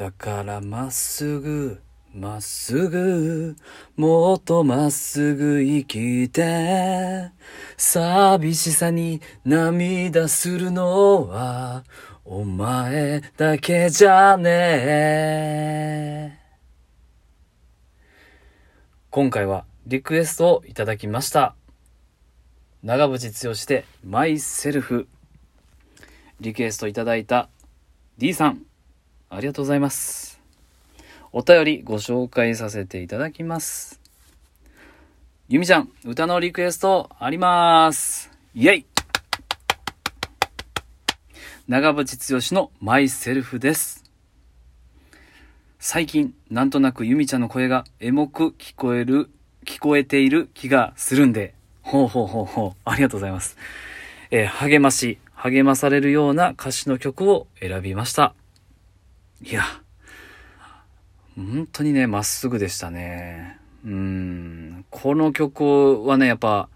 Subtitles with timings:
[0.00, 1.82] だからまっすぐ、
[2.14, 3.54] まっすぐ、
[3.98, 7.30] もっとまっすぐ生きて、
[7.76, 11.84] 寂しさに涙するのは、
[12.24, 14.50] お前だけじゃね
[16.32, 16.38] え。
[19.10, 21.54] 今回はリクエストをいただきました。
[22.82, 25.08] 長渕剛でマイセルフ。
[26.40, 27.50] リクエストいただいた
[28.16, 28.62] D さん、
[29.30, 30.40] ありがとうございます。
[31.32, 34.00] お便りご紹介させていただきます。
[35.48, 38.30] ゆみちゃん、歌のリクエストあります。
[38.54, 38.86] イェイ
[41.68, 44.02] 長渕剛のマイセルフです。
[45.78, 49.30] 最近、なんとなくゆみちゃんの声がエモく聞こえる、
[49.64, 53.56] 聞こえている気がするんで、ほうほうほうほう、ありがとうございます。
[54.32, 58.34] えー励まし、励まされるような歌詞の曲を選びました。
[59.42, 59.62] いや、
[61.34, 63.58] 本当にね、まっすぐでしたね。
[63.84, 66.68] うん、この曲はね、やっぱ、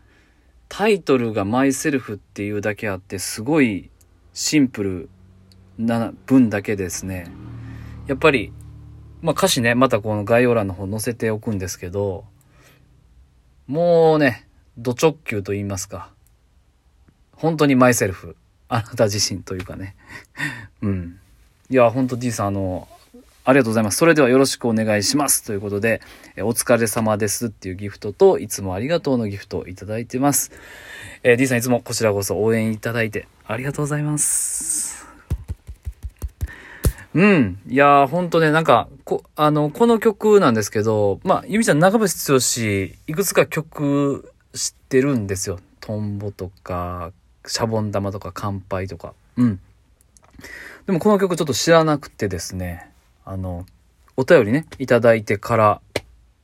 [0.69, 3.91] タイトルがマイセルフっていうだけあって、すごい
[4.33, 5.11] シンプル
[5.79, 7.27] な文だけですね。
[8.07, 8.53] やっぱり、
[9.21, 12.25] まあ歌詞ね、またこの概要欄の方載せておくんですけど、
[13.67, 16.11] もうね、ド直球と言いますか。
[17.33, 18.37] 本当にマイセルフ。
[18.69, 19.97] あなた自身というかね。
[20.81, 21.14] うん。
[21.71, 22.89] いや、本当 D さん、あの、
[23.47, 23.99] ありがとうございます。
[23.99, 25.45] それではよろしくお願いします。
[25.45, 26.01] ということで、
[26.37, 30.51] えお疲れ様ですっていうギフトと、いつもありがとうのギフトをいただいてます。
[31.23, 35.07] えー D さんいつもこちらこそ応援いただいてありがとうございます。
[37.15, 37.59] うん。
[37.69, 45.61] いやー、ほんとね、なんか、こ、あの、この曲なんですけど、まあ、ゆみちゃん、長渕剛、いくつか曲知ってるんですよ。
[45.81, 47.13] トンボとか、
[47.47, 49.15] シャボン玉とか、乾杯とか。
[49.37, 49.61] うん。
[50.87, 52.91] でもこの曲ちょっと知らなくてですね、
[53.25, 53.65] あの、
[54.19, 55.81] お便りね、いただいてから、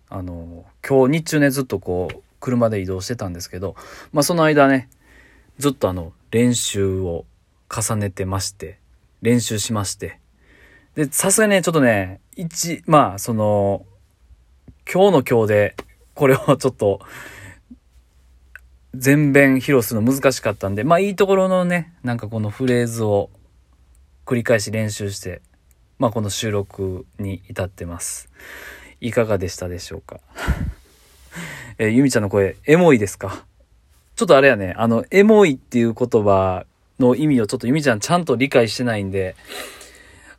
[0.09, 3.77] あの、今日日中ね、ずっとこう、車で移動してたんですけど、
[4.13, 4.89] まあその間ね、
[5.59, 7.27] ずっとあの、練習を
[7.69, 8.79] 重ねてまして、
[9.21, 10.19] 練習しまして、
[10.95, 13.85] で、さすがにね、ちょっとね、一、まあ、その、
[14.91, 15.77] 今日の今日で、
[16.15, 17.01] これを ちょっと、
[18.95, 23.29] 全弁披露するの難しかったんで、まあいいところのね、なんかこのフレーズを
[24.31, 25.43] 繰り返し練習して、
[25.99, 28.29] まあこの収録に至ってます。
[29.01, 30.21] いかがでしたでしょうか？
[31.79, 33.45] えーゆみちゃんの声、エモいですか？
[34.15, 36.65] ちょっとあれやね、あの、エモいっていう言葉
[37.01, 39.35] の意味をちょっとゆみちゃんちゃんと理解してないんで、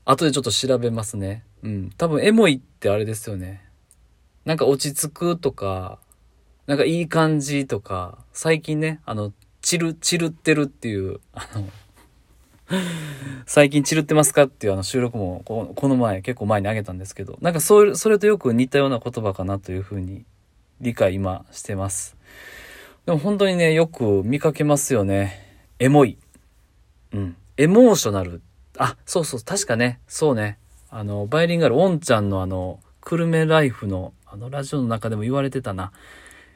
[0.05, 1.43] 後でちょっと調べますね。
[1.61, 1.89] うん。
[1.97, 3.61] 多分エモいってあれですよね。
[4.45, 5.99] なんか落ち着くとか、
[6.65, 11.67] なんかいい感じとか、最近ね、あの、チル、チルってるっていう、あの、
[13.45, 14.43] 最近チルってますか？
[14.43, 20.25] っていうあの収録もこの前、結構前にあげたんですけど、なんかそれ、それとよく似たような言葉かなというふうに
[20.79, 22.15] 理解今してます。
[23.05, 25.65] でも本当にね、よく見かけますよね。
[25.79, 26.17] エモい。
[27.13, 27.35] うん。
[27.57, 28.41] エモーショナル。
[28.77, 30.57] あ、そうそう、確かね、そうね。
[30.89, 35.91] あの、バイリンガル、オンちゃんのあの、クルメライフの、あの、ラジオの中でも言われてたな。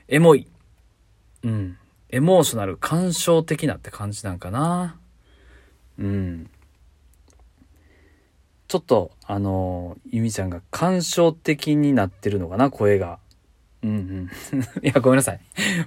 [0.07, 0.47] エモい。
[1.43, 1.77] うん。
[2.09, 4.97] エモーショナル、感傷的なって感じなんかな。
[5.99, 6.49] うん。
[8.67, 13.19] ちょっと、あの、ゆみちゃんが感傷的になってるのかな、声が。
[13.83, 14.29] うんうん。
[14.83, 15.39] いや、ごめんなさい。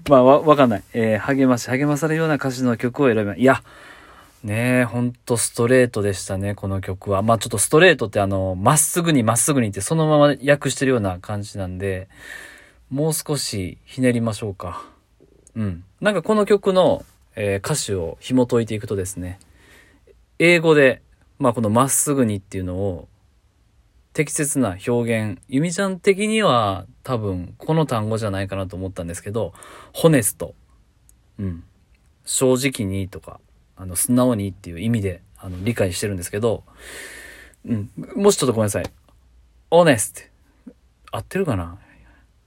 [0.09, 0.83] まあ、わ、わかんない。
[0.95, 3.63] えー励まし、励まされるような歌詞の曲を選びまいや、
[4.45, 7.23] ねえ、ほんとストレートでしたね、この曲は。
[7.23, 12.09] まあちょっとストレートってあの、まっすぐにまっすぐにってそのまま訳してるような感じなんで、
[12.89, 14.85] もう少しひねりましょうか。
[15.57, 15.83] うん。
[16.01, 17.05] なんかこの曲の、
[17.35, 19.41] えー歌詞を紐解いていくとですね、
[20.39, 21.03] 英語で、
[21.39, 23.09] まあこのまっすぐにっていうのを、
[24.13, 29.53] 適切な表現、ゆみちゃん的には多分この単語じゃないかなと思ったんですけど、
[29.93, 30.55] ホネスト。
[31.39, 31.65] うん。
[32.25, 33.41] 正直にとか、
[33.77, 36.65] あの、素直にっていう意味で、あの、理解してるんですけど、
[37.65, 37.91] うん。
[38.17, 38.85] もしちょっとごめんなさい。
[39.71, 40.29] honest。
[41.13, 41.79] 合ってるかな？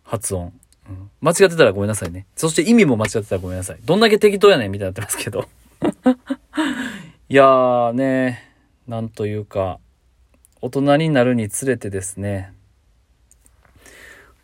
[0.03, 0.53] 発音。
[0.89, 2.25] うん、間違ってたらごめんなさいね。
[2.35, 3.79] そして意味も間違ってたらごめんなさい。
[3.85, 5.47] どんだけ適当やねんみたいになってますけど。
[7.31, 8.43] いやーね、
[8.89, 9.79] なんというか、
[10.59, 12.51] 大人になるにつれてですね、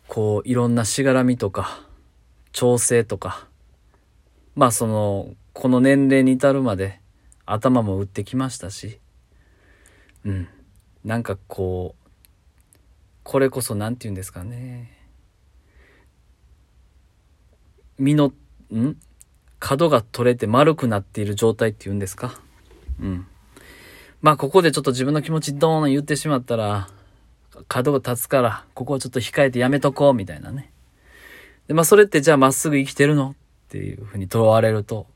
[0.06, 1.82] こう、いろんなしがらみとか、
[2.50, 3.46] 調整とか、
[4.56, 6.98] まあその、この年齢に至るまで
[7.44, 9.00] 頭も打ってきましたし、
[10.24, 10.48] うん。
[11.04, 12.08] なんかこう、
[13.22, 14.96] これこそなんて言うんですかね。
[17.98, 18.32] 身の、
[18.72, 18.96] ん
[19.58, 22.40] 角が取れて丸くなっている状態って言うんですか
[23.00, 23.26] うん。
[24.20, 26.88] まあここでちょっと自分の気持ちドーン言ってしまったら、
[27.68, 30.70] 角が立つから、ここはちょっと控えてやめとこう、みたいなね。
[31.66, 33.34] で、まあそれってじゃあまっすぐ生きてるのっ
[33.68, 35.06] ていうふうに問われると、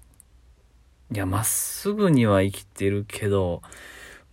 [1.12, 3.62] いや、まっすぐには生きてるけど、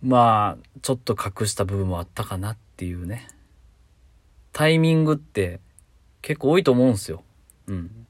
[0.02, 3.28] まあ、ちょっと隠した部分もあったかなっていうね。
[4.52, 5.60] タイミングって
[6.22, 7.22] 結構多いと思うんすよ。
[7.66, 8.06] うん。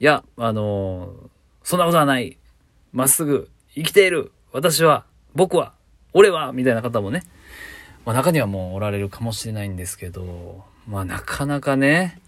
[0.00, 1.28] いや、あのー
[1.62, 2.36] そんなことはない。
[2.92, 4.32] まっすぐ生きている。
[4.54, 5.04] 私は、
[5.34, 5.74] 僕は、
[6.12, 7.24] 俺は、みたいな方もね、
[8.06, 12.20] まあ中にはもうおられるかもしれないんですけど、まあなかなかね、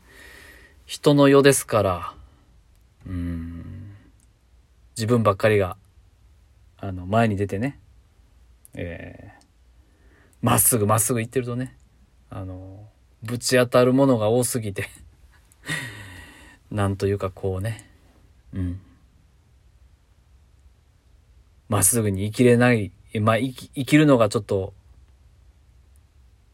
[0.87, 2.15] 人の世ですから、
[3.07, 3.95] うん、
[4.97, 5.77] 自分ばっかりが、
[6.79, 7.79] あの、前に出てね、
[8.75, 9.47] えー
[10.43, 11.77] まっすぐまっすぐ行ってるとね、
[12.29, 12.89] あの、
[13.23, 14.89] ぶち当たるものが多すぎて、
[16.71, 17.89] なんというかこうね、
[18.53, 18.81] うん。
[21.69, 24.73] まっすぐに生きれない、まあ、生き生きるのがちょっと、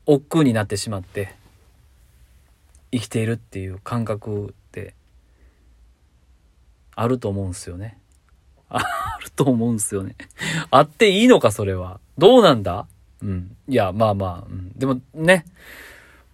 [0.06, 1.34] 億劫になってしまって、
[2.90, 4.94] 生きているっていう感覚って、
[6.94, 7.98] あると思うんすよね。
[8.68, 8.80] あ
[9.22, 10.16] ると思うんすよね。
[10.70, 12.00] あっていいのか、それは。
[12.18, 12.86] どうなんだ？
[13.22, 13.56] うん。
[13.68, 14.72] いや、まあまあ、うん。
[14.78, 15.44] でもね、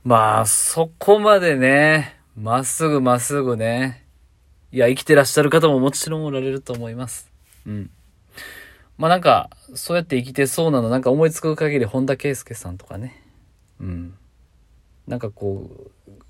[0.05, 4.05] まあ、そこまでね、まっすぐまっすぐね、
[4.71, 7.31] いや、生きてらっしゃる方ももちろんおられると思います。
[7.67, 7.91] うん。
[8.99, 13.23] まあなんか、そうやって生きてそうなの、なんか思いつく限り本田圭佑さんとかね。
[13.81, 14.15] うん。
[15.07, 15.71] なんかこ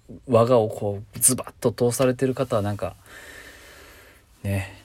[0.08, 2.94] う、我がをこう、ズバッと通されてる方はなんか、
[4.42, 4.82] ね、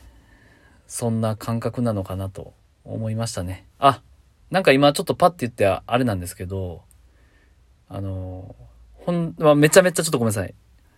[0.88, 2.54] そんな感覚なのかなと
[2.86, 3.66] 思いましたね。
[3.80, 4.02] あ、
[4.50, 6.84] なんか今ちょっとパッて言ってあれなんですけど、
[7.90, 8.56] あの、
[8.94, 10.54] ほん、まあ、めちゃめちゃちょっとごめんなさい。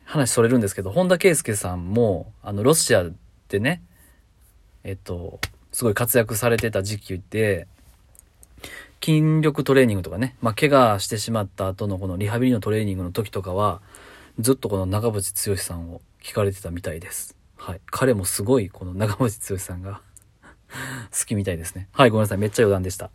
[0.06, 3.06] 話それるんですけど、本田圭佑さんも、あの、ロシア
[3.50, 3.82] でね、
[4.84, 5.40] えっと、
[5.76, 7.68] すごい活躍されてた時期で、
[9.04, 13.82] 筋力トレーニングとかね、まあ、怪我してしまった後のこのリハビリのトレーニングの時とかは、
[14.40, 17.36] ずっとこの長渕剛さんを聞かれてたみたいです。
[17.58, 17.82] はい。
[17.88, 20.00] 彼もすごいこの長渕剛さんが
[21.12, 21.90] 好きみたいですね。
[21.92, 22.38] はい、ごめんなさい。
[22.38, 23.12] めっちゃ余談でした。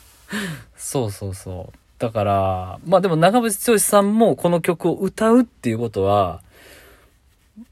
[0.76, 1.78] そうそうそう。
[1.98, 6.42] だから、まあでも長渕剛さんもこの曲を歌うっていうことは、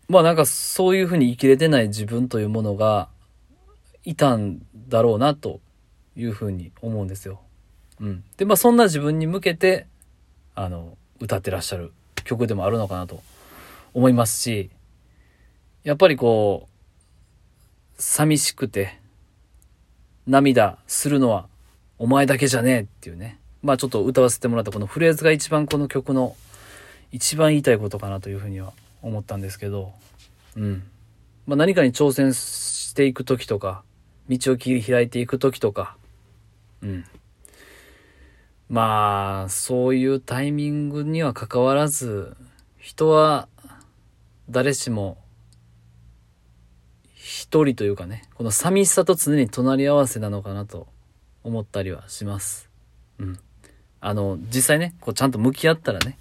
[0.09, 3.13] まあなんかそういうふうに生きれてない自分というものが
[4.05, 5.61] いたんだろうなと
[6.17, 7.41] いうふうに思うんですよ。
[8.01, 8.25] うん。
[8.37, 9.87] で、まあそんな自分に向けて、
[10.55, 11.93] あの、歌ってらっしゃる
[12.25, 13.23] 曲でもあるのかなと
[13.95, 14.71] 思いますし、
[15.83, 16.69] やっぱりこ
[17.99, 18.99] う、寂しくて、
[20.27, 21.49] 涙するのは
[21.99, 23.39] お前だけじゃねえっていうね。
[23.63, 26.37] まあちょっと歌わせてもらったこのフレーズが一番この曲の
[27.13, 28.73] 一番言いたいことかなというふうには
[29.03, 29.93] 思ったんですけど、
[30.57, 30.83] うん。
[31.47, 33.83] まあ何かに挑戦していく時とか、
[34.29, 35.97] 道を切り開いていく時とか、
[36.83, 37.05] うん。
[38.69, 42.37] まあ、そういうタイミングには関わらず、
[42.79, 43.49] 人は
[44.51, 45.19] 誰しも
[47.15, 50.89] 一人というかね、この寂しさと常に隣り合わせなのかなと
[51.43, 52.69] 思ったりはします。
[53.19, 53.39] うん。
[54.01, 56.19] あの、実際ね、こうちゃんと向き合ったらね。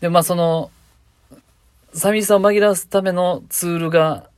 [0.00, 0.70] で、まあその、
[1.92, 4.28] 寂しさを紛らわすためのツールが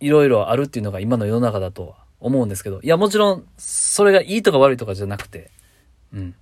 [0.00, 5.50] いろいろあるっていうのが今の世の中だとは思うんですけど、いやもちろんそれがいいとか悪いとかじゃなくて、
[6.12, 6.34] うん。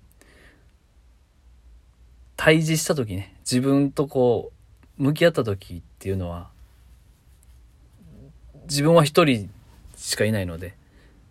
[2.37, 4.53] 対峙した時ね、自分とこ
[4.99, 6.51] う、向き合った時っていうのは、
[8.65, 9.51] 自分は一人
[9.97, 10.77] しかいないので、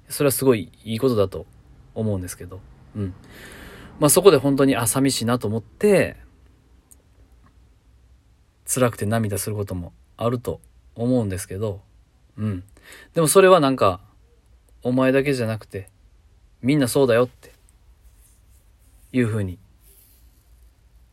[0.09, 1.45] それはすごいいいことだと
[1.95, 2.59] 思うんですけど、
[2.95, 3.13] うん。
[3.99, 6.17] まあそこで本当に、あ、寂しいなと思って、
[8.65, 10.59] 辛くて涙することもあると
[10.93, 11.86] 思うんですけど、
[12.37, 12.63] うん。
[13.13, 13.99] でもそれはなんか、
[14.83, 15.89] お前だけじゃなくて、
[16.61, 17.51] みんなそうだよって、
[19.11, 19.57] いうふうに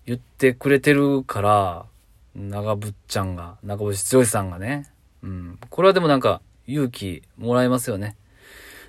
[0.07, 1.87] 言ってくれてるから、
[2.35, 4.91] 長渕ちゃんが、長渕剛さんがね、
[5.23, 5.59] うん。
[5.71, 8.17] これはでもなんか勇気もらえますよね。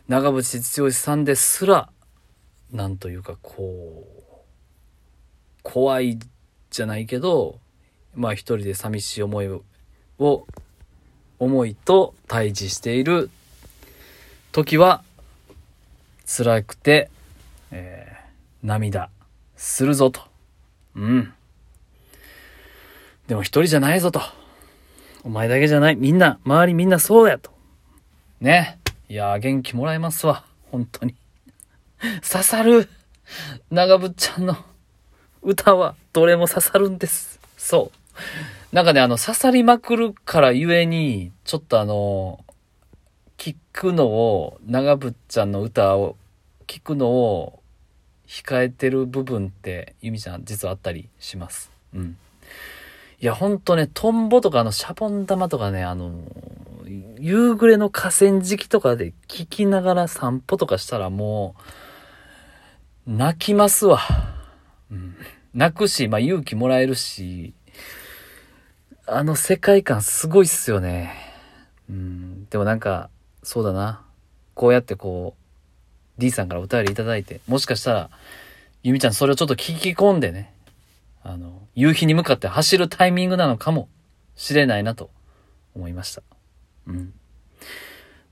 [0.08, 1.90] 長渕剛さんですら、
[2.72, 4.16] なんというかこう、
[5.64, 6.20] 怖い
[6.70, 7.60] じゃないけど、
[8.14, 9.48] まあ一人で寂しい思い
[10.20, 10.48] を、
[11.40, 13.30] 思いと対峙している
[14.52, 15.04] 時は、
[16.26, 17.10] 辛くて、
[17.72, 18.16] えー
[18.66, 19.12] 涙
[19.56, 20.22] するぞと。
[20.96, 21.34] うん。
[23.28, 24.22] でも一人じゃないぞと。
[25.24, 25.96] お前だけじゃない。
[25.96, 27.52] みんな、周りみんなそうやと。
[28.42, 28.80] ね。
[29.08, 30.46] いや、元気もらえますわ。
[30.72, 31.16] 本当に。
[32.28, 32.90] 刺さる。
[33.70, 34.58] 長渕ちゃんの
[35.44, 37.40] 歌はどれも刺さるんです。
[37.58, 38.20] そう。
[38.72, 42.44] なんかね、あの、刺さりまくるからゆえに、ちょっとあの、
[43.38, 46.18] 聞くのを、長渕ちゃんの歌を
[46.68, 47.62] 聞くのを、
[48.28, 51.72] 控えてる部分って、ゆみちゃん実はあったりします。
[51.94, 52.18] うん。
[53.22, 56.24] いや、ほんとね、トンボとかあの、シャボン玉とかね、あの、
[57.20, 61.56] 夕暮れの河川敷とかで聞きながら散歩とかしたらも
[63.08, 64.00] う、泣きますわ。
[64.92, 65.16] うん。
[65.54, 67.54] 泣くし、まあ勇気もらえるし、
[69.08, 71.14] あの世界観すごいっすよね。
[71.90, 72.46] うん。
[72.50, 73.10] でもなんか、
[73.44, 74.02] そうだな。
[74.56, 78.10] こうやってこう、D さんからお便りいただいて、もしかしたら、
[78.82, 80.54] ゆみちゃんそれをちょっと聞き込んでね、
[81.24, 83.90] あの、夕日に向かって走るタイミングなのかも
[84.36, 85.12] しれないなと
[85.76, 86.24] 思いました。
[86.88, 87.14] うん。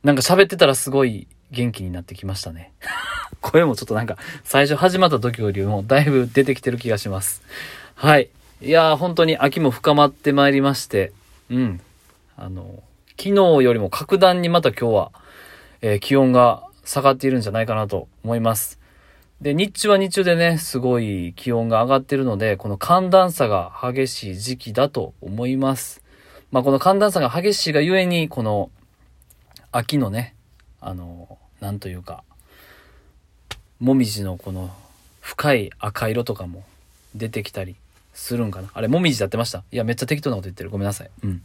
[0.03, 2.73] なんか喋ってたらすごい元気になってきましたね。
[3.41, 7.43] 声もちょっとなんか最初始まった時よりもだいぶ出てきてる気がします。
[7.95, 8.29] はい。
[8.63, 11.12] いやー本当に秋も深まってまいりまして、
[11.50, 11.82] うん。
[12.38, 12.82] あの、
[13.20, 15.12] 昨日よりも格段にまた今日は、
[15.82, 18.79] えー気温が下がっているんじゃないかなと思います。
[19.41, 26.01] で、日中は日中でね、すごい気温が上がってるので、この寒暖差が激しい時期だと思います。
[26.50, 28.72] まあ、この寒暖差が激しいがゆえに、この
[29.74, 30.36] 秋のね、
[30.79, 32.24] あの、なんというか、
[33.82, 34.74] もみじのこの
[35.20, 36.63] 深い赤色とかも
[37.13, 37.75] 出てきたり
[38.13, 38.70] するんかな？
[38.74, 39.63] あれ、もみじやってました？
[39.72, 40.70] いや、めっちゃ適当なこと言ってる。
[40.70, 41.10] ごめんなさい。
[41.24, 41.41] うん。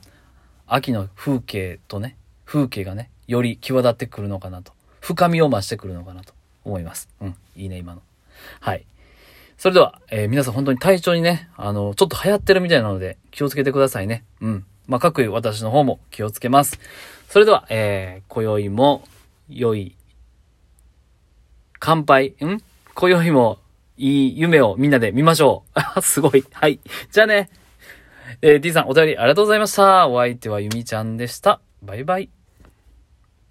[0.67, 4.73] 秋の風景とね、風景がね、より際立ってくるのかなと。
[5.01, 6.35] 深みを増してくるのかなと
[6.65, 7.09] 思います。
[7.21, 7.37] うん。
[7.57, 8.03] いいね、今の。
[8.61, 8.85] はい。
[9.57, 14.25] それでは、えー皆さん本当に体調にね、あの、ちょっと流行ってるみたいなので気をつけてくださいね。
[14.41, 14.65] うん。
[14.87, 16.79] まあ、各位私の方も気をつけます。
[17.29, 19.05] それでは、えー、今宵も
[19.49, 19.95] 良い
[21.79, 22.63] 乾杯ん？
[22.95, 23.59] 今宵も
[23.99, 25.65] いい夢をみんなで見ましょ
[25.97, 26.01] う。
[26.03, 26.45] すごい。
[26.53, 26.81] はい。
[27.11, 27.51] じゃあね。
[28.41, 30.09] えー、D さんお便りありがとうございました。
[30.09, 31.61] お相手はゆみちゃんでした。
[31.83, 32.38] バイバイ。